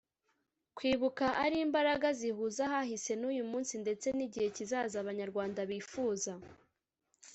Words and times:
kwibuka 0.77 1.25
ari 1.43 1.57
imbaraga 1.65 2.07
zihuza 2.19 2.61
ahahise 2.69 3.13
n’uyu 3.17 3.43
munsi 3.51 3.73
ndetse 3.83 4.07
n’igihe 4.17 4.47
kizaza 4.55 4.95
Abanyarwanda 5.03 5.59
bifuza 5.71 6.33